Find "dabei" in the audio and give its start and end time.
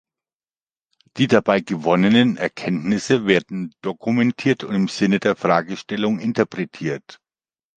1.27-1.59